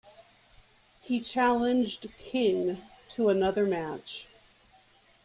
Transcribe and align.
He 1.03 1.19
challenged 1.19 2.07
King 2.17 2.81
to 3.09 3.29
another 3.29 3.67
match. 3.67 4.27